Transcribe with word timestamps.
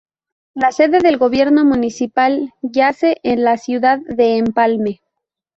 La 0.55 0.71
sede 0.71 0.97
del 0.97 1.19
gobierno 1.19 1.63
municipal 1.63 2.55
yace 2.63 3.17
en 3.21 3.43
la 3.43 3.57
ciudad 3.57 3.99
de 4.07 4.37
Empalme. 4.39 4.99